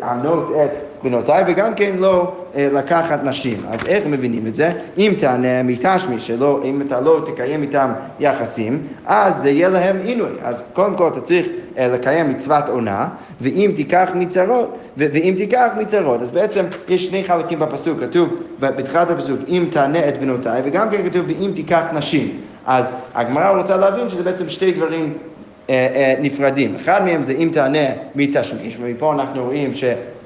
[0.00, 0.70] לענות את
[1.02, 3.62] בנותיי וגם כן לא אה, לקחת נשים.
[3.68, 4.70] אז איך מבינים את זה?
[4.98, 10.30] אם תענה מתשמי שלא, אם אתה לא תקיים איתם יחסים, אז זה יהיה להם עינוי.
[10.42, 13.08] אז קודם כל אתה צריך אה, לקיים מצוות עונה,
[13.40, 19.40] ואם תיקח מצרות, ואם תיקח מצרות, אז בעצם יש שני חלקים בפסוק, כתוב בתחילת הפסוק,
[19.48, 22.40] אם תענה את בנותיי, וגם כן כתוב ואם תיקח נשים.
[22.66, 25.12] אז הגמרא רוצה להבין שזה בעצם שתי דברים
[25.70, 26.74] אה, אה, נפרדים.
[26.76, 29.74] אחד מהם זה אם תענה מתשמיש, ומפה אנחנו רואים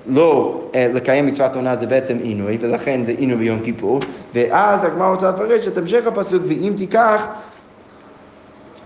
[0.07, 4.01] שלא אה, לקיים מצוות עונה זה בעצם עינוי, ולכן זה עינוי ביום כיפור,
[4.35, 7.27] ואז הגמרא רוצה לפרש את המשך הפסוק, ואם תיקח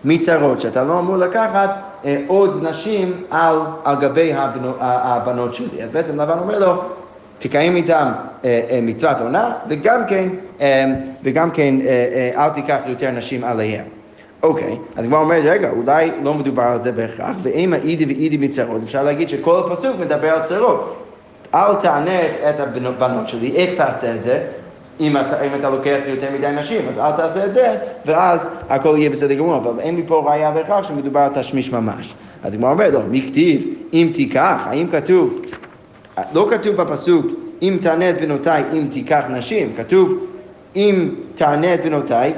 [0.05, 1.71] מצרות, שאתה לא אמור לקחת
[2.05, 5.83] אה, עוד נשים על, על גבי הבנו, הבנות שלי.
[5.83, 6.83] אז בעצם לבן אומר לו,
[7.39, 8.13] תקיים איתם
[8.45, 10.29] אה, אה, מצוות עונה, וגם כן,
[10.61, 10.87] אה,
[11.23, 11.75] וגם כן
[12.37, 13.85] אל תיקח יותר נשים עליהם.
[14.43, 18.83] אוקיי, אז כבר אומר, רגע, אולי לא מדובר על זה בהכרח, ואם האידי ואידי מצרות,
[18.83, 21.08] אפשר להגיד שכל הפסוק מדבר על צרות.
[21.55, 24.47] אל תענה את הבנות שלי, איך תעשה את זה?
[25.01, 28.95] אם אתה, אם אתה לוקח יותר מדי נשים, אז אל תעשה את זה, ואז הכל
[28.99, 32.15] יהיה בסדר גמור, אבל אין לי פה ראייה בהכרח שמדובר על תשמיש ממש.
[32.43, 35.41] אז הגמרא אומר, לא, מי כתיב, אם תיקח, האם כתוב
[36.33, 37.27] לא כתוב בפסוק
[37.63, 40.27] אם תענה את בנותיי אם תיקח נשים, כתוב
[40.77, 42.35] אם תענה את בנותיי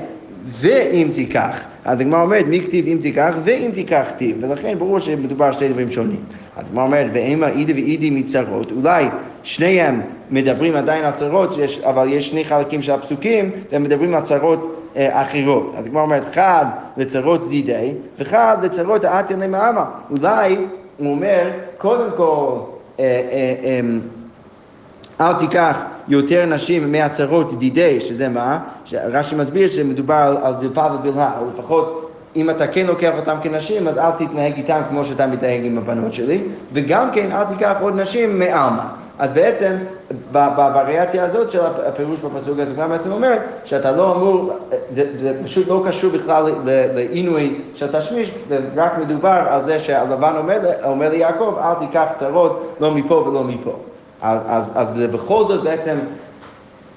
[0.47, 1.61] ואם תיקח.
[1.85, 5.69] אז הגמרא אומרת, מי כתיב אם תיקח ואם תיקח כתיב, ולכן ברור שמדובר על שתי
[5.69, 6.21] דברים שונים.
[6.57, 9.05] אז הגמרא אומרת, ואימא אידי ואידי מצרות, אולי
[9.43, 14.23] שניהם מדברים עדיין על צרות, יש, אבל יש שני חלקים של הפסוקים, והם מדברים על
[14.23, 15.75] צרות אה, אחרות.
[15.77, 16.67] אז הגמרא אומרת, חד
[16.97, 19.85] לצרות דידי, וחד לצרות האתיה למעמה.
[20.11, 20.57] אולי,
[20.99, 22.59] הוא אומר, קודם כל,
[23.01, 24.01] אה, אה, אמ,
[25.21, 28.59] אל תיקח יותר נשים מהצרות דידי, שזה מה?
[28.93, 33.99] רש"י מסביר שמדובר על זלפה ובלהה, או לפחות אם אתה כן לוקח אותם כנשים, אז
[33.99, 38.39] אל תתנהג איתם כמו שאתה מתנהג עם הבנות שלי, וגם כן אל תיקח עוד נשים
[38.39, 38.83] מעלמא.
[39.19, 39.77] אז בעצם,
[40.33, 43.33] בווריאציה הזאת של הפירוש בפסוק הזה, גם בעצם אומר
[43.65, 44.53] שאתה לא אמור,
[44.91, 50.59] זה, זה פשוט לא קשור בכלל לעינוי של תשמיש, ורק מדובר על זה שהלבן אומר,
[50.85, 53.77] אומר ליעקב, אל תיקח צרות לא מפה ולא מפה.
[54.23, 55.99] אז, אז, אז בכל זאת בעצם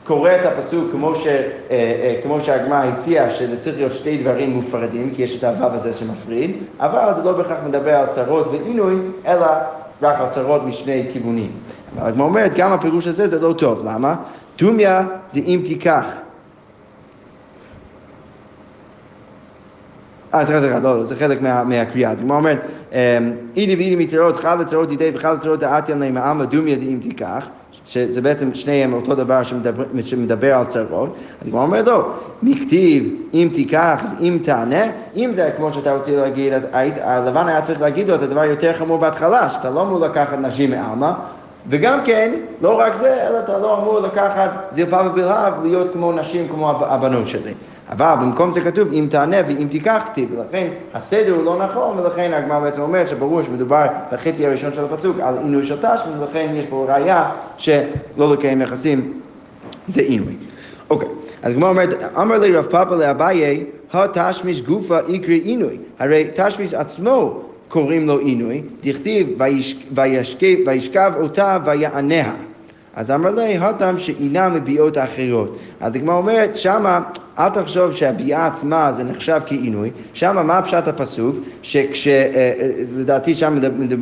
[0.04, 5.12] קורא את הפסוק כמו, אה, אה, כמו שהגמרא הציעה, שזה צריך להיות שתי דברים מופרדים,
[5.16, 8.96] כי יש את הוו הזה שמפריד, אבל זה לא בהכרח מדבר על צרות ועינוי,
[9.28, 9.46] אלא
[10.02, 11.52] רק על צרות משני כיוונים.
[11.98, 14.16] אבל הגמרא אומרת, גם הפירוש הזה זה לא טוב, למה?
[14.58, 15.02] דומיה
[15.34, 16.06] דאם תיקח.
[20.34, 22.12] אה, סליחה, סליחה, לא, זה חלק מה, מהקריאה.
[22.12, 22.60] אז הגמרא אומרת,
[22.92, 22.98] אמ,
[23.56, 27.50] אידי ואידי מצרות, חד לצרות ידי וחד לצרות האתיין להם העם דומיה דאם תיקח.
[27.86, 29.42] שזה בעצם שניהם אותו דבר
[30.02, 32.12] שמדבר, על צרות, אז הגמרא אומר לא,
[32.44, 34.84] מכתיב אם תיקח ואם תענה,
[35.16, 36.68] אם זה כמו שאתה רוצה להגיד, אז
[37.02, 40.72] הלבן היה צריך להגיד לו את הדבר יותר חמור בהתחלה, שאתה לא אמור לקחת נשים
[40.72, 41.12] מעלמא,
[41.68, 46.48] וגם כן, לא רק זה, אלא אתה לא אמור לקחת זלפה ובלהב להיות כמו נשים,
[46.48, 47.54] כמו הבנות שלי.
[47.90, 52.34] אבל במקום זה כתוב אם תענה ואם תיקח כתיב, ולכן הסדר הוא לא נכון, ולכן
[52.34, 56.66] הגמרא בעצם אומרת שברור שמדובר בחצי הראשון של הפסוק על עינוי של תשמי, ולכן יש
[56.66, 59.14] פה ראייה שלא לקיים יחסים
[59.88, 60.34] זה עינוי.
[60.90, 61.10] אוקיי,
[61.44, 65.78] אז הגמרא אומרת, אמר לי רב פאפה לאביי, התשמיש גופה איקרי עינוי.
[66.00, 67.42] הרי תשמיש עצמו
[67.74, 69.42] קוראים לו עינוי, דכתיב
[70.66, 72.34] וישכב אותה ויעניה.
[72.96, 75.58] אז אמר לי, הטעם שאינה מביעות אחרות.
[75.82, 77.00] אז הגמרא אומרת, שמה,
[77.40, 81.36] אל תחשוב שהביעה עצמה זה נחשב כעינוי, שמה מה פשט הפסוק?
[81.62, 82.08] שכש...
[82.08, 83.60] אה, אה, לדעתי שם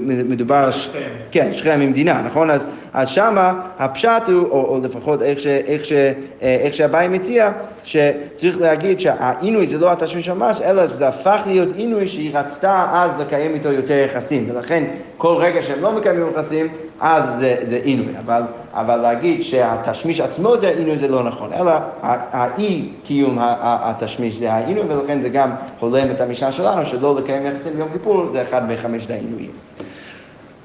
[0.08, 0.72] מדובר על...
[0.72, 1.00] שכם.
[1.32, 2.50] כן, שכם עם דינה, נכון?
[2.50, 7.08] אז, אז שמה הפשט הוא, או, או לפחות איך, ש, איך, ש, אה, איך שהבאי
[7.08, 7.52] מציע,
[7.84, 13.20] שצריך להגיד שהעינוי זה לא התשמיש ממש, אלא זה הפך להיות עינוי שהיא רצתה אז
[13.20, 14.84] לקיים איתו יותר יחסים, ולכן
[15.18, 16.68] כל רגע שהם לא מקיימים יחסים,
[17.00, 18.14] אז זה, זה עינוי.
[18.26, 18.42] אבל,
[18.74, 24.84] אבל להגיד שהתשמיש עצמו זה עינוי זה לא נכון, אלא האי קיום התשמיש זה העינוי,
[24.88, 29.10] ולכן זה גם הולם את המשנה שלנו, שלא לקיים יחסים ביום כיפור, זה אחד מחמשת
[29.10, 29.52] העינויים.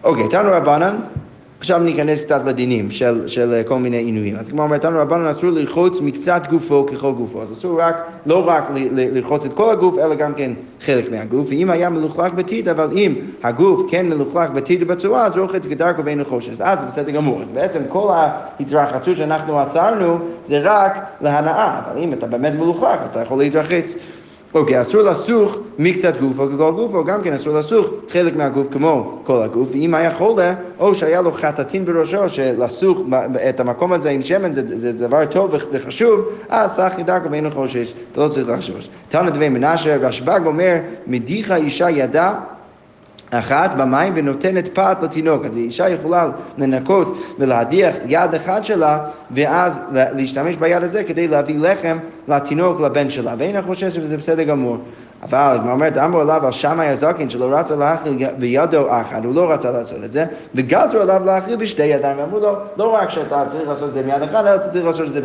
[0.05, 0.96] אוקיי, תנו רבנן.
[1.58, 4.36] עכשיו ניכנס קצת לדינים של, של כל מיני עינויים.
[4.36, 7.42] אז כמו אומרת רבנו אסור לרחוץ מקצת גופו ככל גופו.
[7.42, 11.46] אז אסור רק, לא רק לרחוץ את כל הגוף, אלא גם כן חלק מהגוף.
[11.50, 16.18] ואם היה מלוכלך בטיט, אבל אם הגוף כן מלוכלך בטיט ובצורה, אז רוחץ כדרכו ואין
[16.18, 16.60] לחושש.
[16.60, 17.42] אז זה בסדר גמור.
[17.42, 21.80] אז בעצם כל ההתרחצות שאנחנו עצרנו, זה רק להנאה.
[21.84, 23.94] אבל אם אתה באמת מלוכלך, אז אתה יכול להתרחץ.
[24.56, 28.66] אוקיי, אסור לסוך מקצת גוף או ככל גוף, או גם כן אסור לסוך חלק מהגוף
[28.70, 32.98] כמו כל הגוף, ואם היה חולה, או שהיה לו חטאטין בראשו, שלסוך
[33.48, 37.92] את המקום הזה עם שמן זה, זה דבר טוב וחשוב, אז סך ידרכו ואינו חושש,
[38.12, 38.88] אתה לא צריך לחשוש.
[39.08, 42.34] תנא דבי מנשה, רשב"ג אומר, מדיחה אישה ידה
[43.30, 45.44] אחת במים ונותנת פת לתינוק.
[45.44, 48.98] אז אישה יכולה לנקות ולהדיח יד אחד שלה,
[49.30, 53.34] ואז להשתמש ביד הזה כדי להביא לחם לתינוק, לבן שלה.
[53.38, 54.78] ואין חושש שזה בסדר גמור.
[55.22, 59.52] אבל הגמרא אומרת, אמרו עליו על שמאי הזקן שלא רצה להאכיל בידו אחד, הוא לא
[59.52, 60.24] רצה לעשות את זה,
[60.55, 64.22] וגזרו עליו להאכיל בשתי ידיים, ואמרו לו, לא רק שאתה צריך לעשות את זה מיד
[64.22, 65.20] אחד, אלא אתה צריך לעשות את זה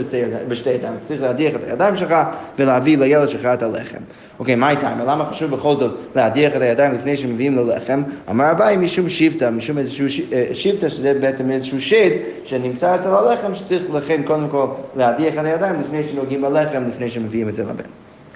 [0.47, 2.15] בשתי ידיים, צריך להדיח את הידיים שלך
[2.59, 3.97] ולהביא לילד שלך את הלחם.
[4.39, 4.99] אוקיי, מה איתם?
[5.05, 8.03] למה חשוב בכל זאת להדיח את הידיים לפני שמביאים לו לחם?
[8.29, 12.11] אמר אביי משום שבטה, משום איזשהו אה, שבטה, שזה בעצם איזשהו שד
[12.45, 17.49] שנמצא אצל הלחם, שצריך לכן קודם כל להדיח את הידיים לפני שנוגעים בלחם, לפני שמביאים
[17.49, 17.83] את זה לבן.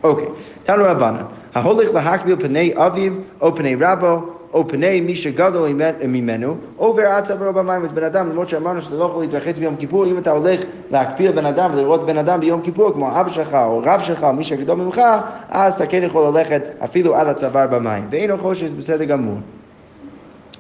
[0.06, 0.28] אוקיי,
[0.64, 1.22] תנו רבנן,
[1.56, 4.20] ההולך להקביל פני אביו או פני רבו
[4.54, 5.70] או פני מי שגדול
[6.08, 7.84] ממנו, עובר עד צווארו במים.
[7.84, 10.60] אז בן אדם, למרות שאמרנו שאתה לא יכול להתרחץ ביום כיפור, אם אתה הולך
[10.92, 14.34] להקפיל בן אדם ולראות בן אדם ביום כיפור, כמו אבא שלך או רב שלך או
[14.34, 15.02] מי שגדול ממך,
[15.50, 18.08] אז אתה כן יכול ללכת אפילו עד הצוואר במים.
[18.10, 19.38] ואין לו חושש, בסדר גמור.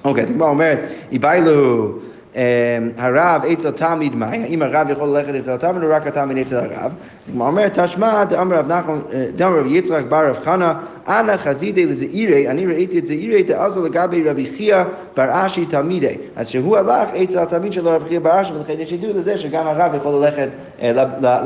[0.05, 0.79] אוקיי, אז הגמרא אומרת,
[1.12, 1.91] איבאילו אמ,
[2.97, 6.91] הרב אצל תלמיד מאי, האם הרב יכול ללכת אצל התלמיד או רק התלמיד אצל הרב?
[7.25, 11.37] אז כמו אומר, תשמע, דאמר רב נחמן, אה, דאמר רב יצחק בר רב חנה, אנא
[11.37, 14.83] חזידי לזעירי, אני ראיתי את זעירי דעזו לגבי רבי חייא
[15.17, 16.17] בר אשי תלמידי.
[16.35, 19.67] אז שהוא הלך אצל התלמיד שלו רבי חייא בר אשי, ולכן יש עדות לזה שגם
[19.67, 20.47] הרב יכול ללכת
[20.81, 20.91] אה,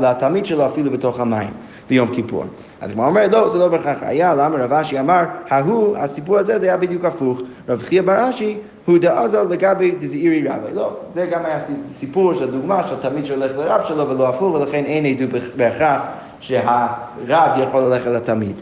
[0.00, 1.50] לתלמיד שלו אפילו בתוך המים
[1.88, 2.44] ביום כיפור.
[2.80, 6.58] אז כמו אומר, לא, זה לא בהכרח היה, למה רב אשי אמר, ההוא, הסיפור הזה
[6.58, 7.40] זה היה בדיוק הפוך.
[7.68, 10.74] רב חייא בר אשי הוא דעזל לגבי דזעירי רבי.
[10.74, 11.58] לא, זה גם היה
[11.92, 16.02] סיפור של דוגמה של תלמיד שהולך לרב שלו ולא הפוך, ולכן אין עדות בהכרח
[16.40, 18.56] שהרב יכול ללכת לתלמיד.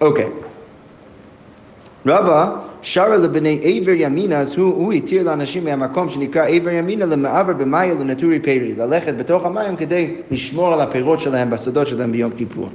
[0.00, 0.26] אוקיי.
[2.06, 2.50] רבא
[2.82, 7.94] שרה לבני עבר ימינה, אז הוא, הוא התיר לאנשים מהמקום שנקרא עבר ימינה למעבר במאיה
[7.94, 12.68] לנטורי פרי, ללכת בתוך המים כדי לשמור על הפירות שלהם בשדות שלהם ביום כיפור.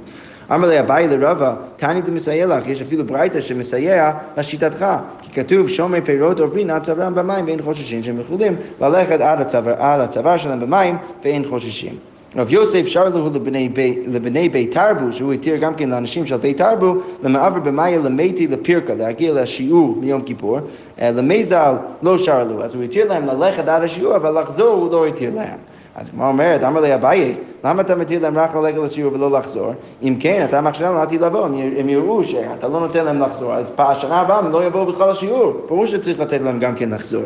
[0.50, 4.86] אמר לי אביי לרבה, תענית מסייע לך, יש אפילו ברייתא שמסייע לשיטתך,
[5.22, 10.36] כי כתוב שומרי פירות עוברים עד צווארם במים ואין חוששים שהם יכולים ללכת עד הצוואר
[10.36, 11.92] שלהם במים ואין חוששים.
[12.36, 13.68] רב יוסף שר לו לבני,
[14.06, 18.94] לבני בית תרבו, שהוא התיר גם כן לאנשים של בית תרבו, למעבר במאיה למתי לפירקה,
[18.94, 20.58] להגיע לשיעור מיום כיפור,
[21.00, 24.92] אה, למזל לא שר לו, אז הוא התיר להם ללכת עד השיעור, אבל לחזור הוא
[24.92, 25.58] לא התיר להם.
[25.96, 29.72] אז כמו אומרת, אמר לי אביי, למה אתה מתיר להם רק ללכת לשיעור ולא לחזור?
[30.02, 31.44] אם כן, אתה להם לעתיד לבוא,
[31.78, 35.52] הם יראו שאתה לא נותן להם לחזור, אז בשנה הבאה הם לא יבואו בכלל לשיעור,
[35.68, 37.22] ברור שצריך לתת להם גם כן לחזור.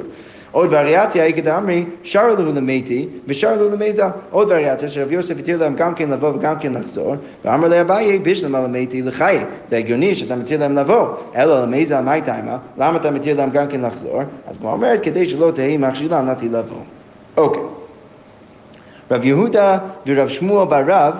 [0.52, 4.08] עוד וריאציה, אי כדאמרי, שר לו למתי ושר לו למזל.
[4.30, 8.60] עוד וריאציה, שרב יוסף התיר להם גם כן לבוא וגם כן לחזור, ואמר לאביי, בשלמה
[8.60, 9.38] למתי לחי.
[9.68, 13.68] זה הגיוני שאתה מתיר להם לבוא, אלא למזל מה טיימה, למה אתה מתיר להם גם
[13.68, 14.22] כן לחזור?
[14.46, 16.78] אז כמו אומרת, כדי שלא תהי מכשילה נתי לבוא.
[17.36, 17.75] אוקיי.
[19.10, 21.14] רב יהודה ורב שמואל בר רב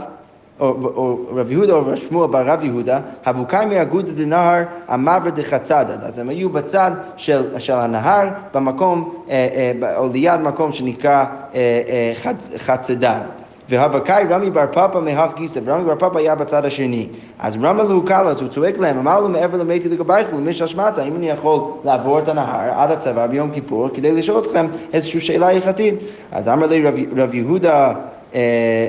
[0.61, 5.95] או, רב יהודה או רב שמואל בר רב יהודה, הבוקאי מאגודה דנהר המעבר דחצדה.
[6.07, 11.83] אז הם היו בצד של, של הנהר, במקום, אה, אה, או ליד מקום שנקרא אה,
[11.89, 13.21] אה, חצ, חצדן.
[13.69, 17.09] והבקאי רמי בר פפא מהך גיסא, ורמי בר פפא היה בצד השני.
[17.39, 20.99] אז רמא לו קלה, אז הוא צועק להם, אמר לו מעבר למתי לגבייכו, למי ששמעת,
[20.99, 25.49] האם אני יכול לעבור את הנהר עד הצבא ביום כיפור, כדי לשאול אתכם איזושהי שאלה
[25.49, 25.95] הלכתית.
[26.33, 26.85] אז אמר לי
[27.17, 27.93] רב יהודה,
[28.35, 28.89] אה,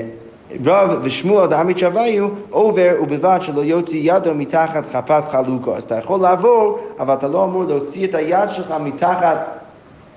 [0.64, 5.76] רב ושמואל דעמית שוויו עובר ובלבד שלא יוציא ידו מתחת חפת חלוקו.
[5.76, 9.57] אז אתה יכול לעבור, אבל אתה לא אמור להוציא את היד שלך מתחת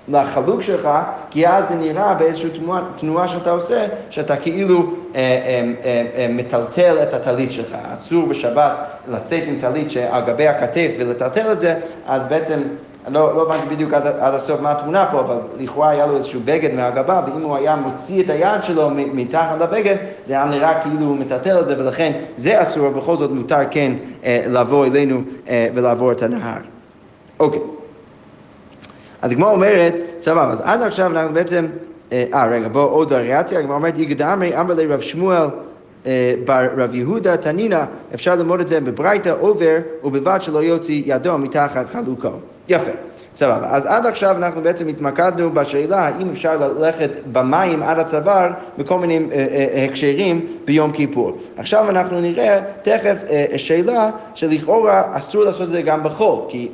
[0.08, 0.88] לחלוק שלך,
[1.30, 4.78] כי אז זה נראה באיזושהי תנועה, תנועה שאתה עושה, שאתה כאילו
[5.14, 7.76] אה, אה, אה, אה, מטלטל את הטלית שלך.
[8.00, 8.72] אסור בשבת
[9.08, 11.74] לצאת עם טלית שעל גבי הכתף ולטלטל את זה,
[12.06, 12.60] אז בעצם
[13.08, 16.40] לא, לא הבנתי בדיוק עד, עד הסוף מה התמונה פה, אבל לכאורה היה לו איזשהו
[16.44, 21.06] בגד מהגבה, ואם הוא היה מוציא את היד שלו מתחת לבגד, זה היה נראה כאילו
[21.06, 23.92] הוא מטלטל את זה, ולכן זה אסור, ובכל זאת מותר כן
[24.24, 26.58] אה, לבוא אלינו אה, ולעבור את הנהר.
[27.40, 27.60] אוקיי.
[27.60, 27.81] אז
[29.22, 31.66] הגמרא אומרת, סבבה, אז עד עכשיו אנחנו בעצם,
[32.12, 35.46] אה, אה רגע, בואו עוד וריאציה, הגמרא אומרת, יגדמרי אמר לרב שמואל
[36.06, 41.38] אה, בר רב יהודה תנינא, אפשר ללמוד את זה בברייתא עובר ובלבד שלא יוציא ידו
[41.38, 42.28] מתחת חלוקו.
[42.68, 42.90] יפה.
[43.36, 43.66] סבבה.
[43.70, 49.18] אז עד עכשיו אנחנו בעצם התמקדנו בשאלה האם אפשר ללכת במים עד הצוואר בכל מיני
[49.32, 51.36] אה, אה, הקשרים ביום כיפור.
[51.56, 56.68] עכשיו אנחנו נראה תכף אה, שאלה שלכאורה אסור לעשות את זה גם בחול, כי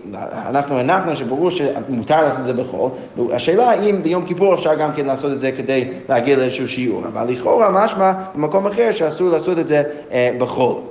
[0.49, 2.91] אנחנו הנחנו שברור שמותר לעשות את זה בחול,
[3.33, 7.33] השאלה האם ביום כיפור אפשר גם כן לעשות את זה כדי להגיע לאיזשהו שיעור, אבל
[7.33, 10.88] לכאורה משמע במקום אחר שאסור לעשות את זה אה, בחול.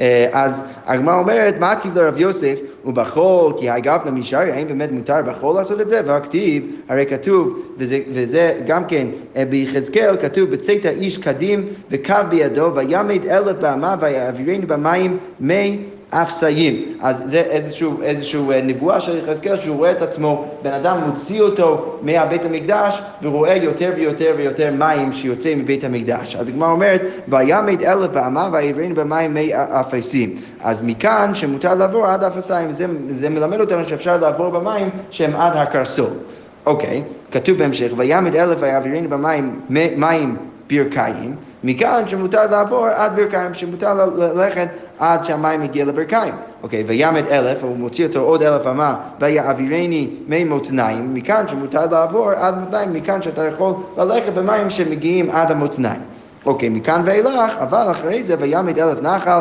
[0.00, 5.22] אה, אז הגמרא אומרת, מה כתיב לרב יוסף, ובחול כי הגב למישרי, האם באמת מותר
[5.26, 6.00] בחול לעשות את זה?
[6.04, 12.74] והכתיב, הרי כתוב, וזה, וזה גם כן אה, ביחזקאל, כתוב בצאת האיש קדים וקו בידו,
[12.74, 15.78] וימד אלף באמה ויעבירנו במים מי
[16.10, 16.82] אפסיים.
[17.00, 21.42] אז זה איזשהו, איזשהו אה, נבואה של יחזקאל שהוא רואה את עצמו, בן אדם מוציא
[21.42, 26.36] אותו מהבית המקדש ורואה יותר ויותר ויותר מים שיוצא מבית המקדש.
[26.36, 30.36] אז הגמרא אומרת, וימד אלף באמה ויעברנו במים מי אפסים.
[30.60, 32.86] אז מכאן שמותר לעבור עד אפסיים, זה,
[33.20, 36.10] זה מלמד אותנו שאפשר לעבור במים שהם עד הקרסול.
[36.66, 39.60] אוקיי, כתוב בהמשך, וימד אלף ויעבירנו במים
[39.96, 40.36] מים
[40.70, 46.34] ברכיים, מכאן שמותר לעבור עד ברכיים, שמותר ללכת עד שהמים הגיע לברכיים.
[46.62, 52.30] אוקיי, וימד אלף, הוא מוציא אותו עוד אלף אמה, ויעבירני מי מותניים, מכאן שמותר לעבור
[52.30, 56.00] עד מותניים, מכאן שאתה יכול ללכת במים שמגיעים עד המותניים.
[56.46, 59.40] אוקיי, מכאן ואילך, אבל אחרי זה וימד אלף נחל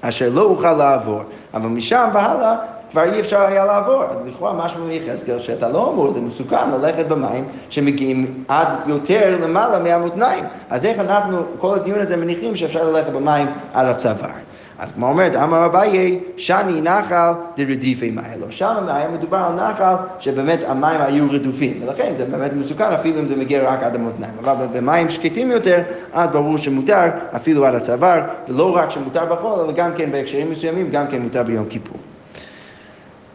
[0.00, 1.20] אשר לא אוכל לעבור.
[1.54, 2.56] אבל משם והלאה
[2.94, 4.04] כבר אי אפשר היה לעבור.
[4.04, 9.78] אז לכאורה משהו מיחזקאל שאתה לא אמור, זה מסוכן ללכת במים שמגיעים עד יותר למעלה
[9.78, 10.44] מהמותניים.
[10.70, 14.30] אז איך אנחנו, כל הדיון הזה מניחים שאפשר ללכת במים על הצוואר.
[14.78, 18.46] אז כמו אומרת, אמר אביי, שני נחל דרדיפי מאלו.
[18.50, 23.28] שם היה מדובר על נחל שבאמת המים היו רדופים, ולכן זה באמת מסוכן אפילו אם
[23.28, 24.32] זה מגיע רק עד המותניים.
[24.44, 27.02] אבל במים שקטים יותר, אז ברור שמותר
[27.36, 31.42] אפילו עד הצוואר, ולא רק שמותר בחול, אבל גם כן בהקשרים מסוימים, גם כן מותר
[31.42, 31.98] ביום כיפור.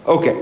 [0.05, 0.35] אוקיי,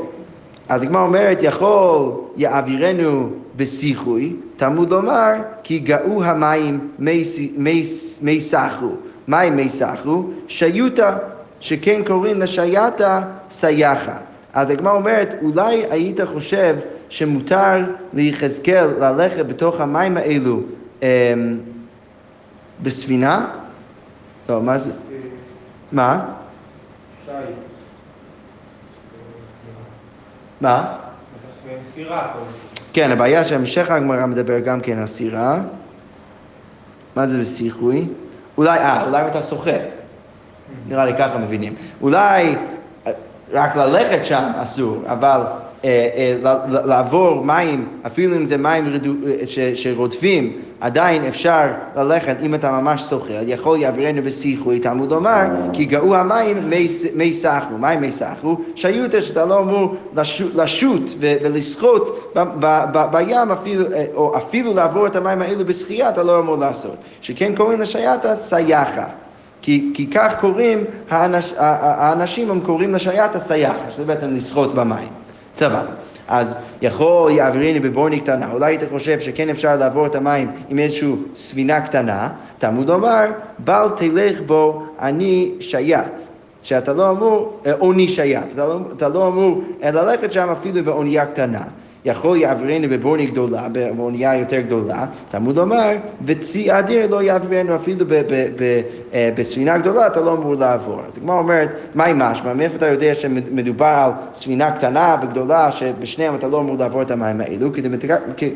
[0.70, 6.92] אז הגמרא אומרת, יכול יעבירנו בשיחוי, תלמוד לומר, כי גאו המים
[8.22, 8.90] מי סחו.
[9.28, 10.24] מים מי סחו?
[10.48, 11.18] שיוטה,
[11.60, 14.18] שכן קוראים לשייתה סייחה.
[14.54, 16.76] אז הגמרא אומרת, אולי היית חושב
[17.10, 20.60] שמותר ליחזקאל ללכת בתוך המים האלו
[21.02, 21.08] אמ,
[22.84, 23.50] בספינה?
[24.50, 24.92] לא, מה זה?
[25.92, 26.26] מה?
[27.26, 27.32] שי.
[30.62, 30.96] מה?
[32.94, 35.60] כן, הבעיה שהמשך הגמרא מדבר גם כן על סירה.
[37.16, 38.08] מה זה בסיחוי?
[38.58, 39.78] אולי, אה, אולי אם אתה שוחה.
[40.88, 41.76] נראה לי ככה מבינים.
[42.02, 42.56] אולי
[43.08, 43.12] אה,
[43.54, 45.42] רק ללכת שם אסור, אבל
[46.84, 48.94] לעבור מים, אפילו אם זה מים
[49.76, 56.16] שרודפים, עדיין אפשר ללכת אם אתה ממש שוחה, יכול יעבירנו בשיחוי, תלמוד לומר, כי גאו
[56.16, 56.70] המים
[57.16, 59.96] מי סחו, מים מי סחו, שהיותא שאתה לא אמור
[60.56, 62.34] לשוט ולשחות
[63.12, 63.38] בים
[64.16, 66.96] או אפילו לעבור את המים האלו בשחייה, אתה לא אמור לעשות.
[67.22, 69.08] שכן קוראים לשייטה סייחה.
[69.62, 75.27] כי, כי כך קוראים, האנש, האנשים הם קוראים לשייטה סייחה, שזה בעצם לשחות במים.
[75.58, 75.92] סבבה.
[76.28, 81.12] אז יכול יעבירני בבורני קטנה, אולי היית חושב שכן אפשר לעבור את המים עם איזושהי
[81.36, 83.26] ספינה קטנה, תלמוד לומר,
[83.60, 86.22] בל תלך בו אני שייט.
[86.62, 91.26] שאתה לא אמור, אוני אה, שייט, אתה לא, אתה לא אמור ללכת שם אפילו באונייה
[91.26, 91.62] קטנה.
[92.08, 98.06] יכול יעבירנו בבורני גדולה, באונייה יותר גדולה, תלמוד לומר, וצי אדיר לא יעבירנו אפילו
[99.14, 101.02] אה, בספינה גדולה, אתה לא אמור לעבור.
[101.08, 102.54] אז הגמרא אומרת, מהי משמע?
[102.54, 107.42] מאיפה אתה יודע שמדובר על ספינה קטנה וגדולה, שבשניהם אתה לא אמור לעבור את המים
[107.42, 107.70] האלו?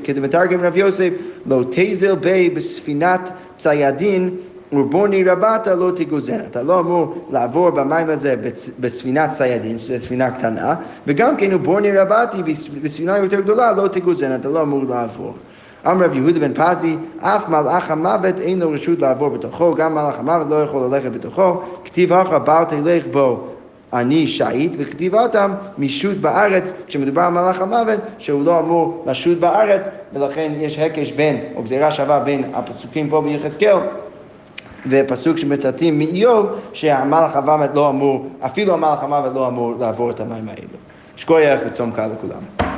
[0.04, 1.10] כדי מתרגם רב יוסף,
[1.46, 4.30] לא תזל בי בספינת ציידין
[4.74, 6.40] ובורני רבתה לא תגוזן.
[6.40, 8.36] אתה לא אמור לעבור במים הזה
[8.80, 10.76] בספינת ציידין, שזו ספינה קטנה,
[11.08, 12.38] וגם כן ובורני רבתי
[12.82, 15.34] בספינה יותר גדולה לא תגוזן, אתה לא אמור לעבור.
[15.88, 20.20] אמר רב יהודה בן פזי, אף מלאך המוות אין לו רשות לעבור בתוכו, גם מלאך
[20.20, 23.48] המוות לא יכול ללכת בתוכו, כתיב אחר בל תלך בו
[23.94, 30.52] אני שהיד, וכתיבתם משוט בארץ, כשמדובר על מלאך המוות, שהוא לא אמור לשוט בארץ, ולכן
[30.56, 33.78] יש הקש בין, או גזירה שווה בין הפסוקים פה ביחזקאל.
[34.90, 40.50] ופסוק שמצטטים מאיוב, שהמלאך המוות לא אמור, אפילו המלאך המוות לא אמור לעבור את המים
[40.50, 40.78] האלו.
[41.16, 42.72] שכוח וצום קל לכולם.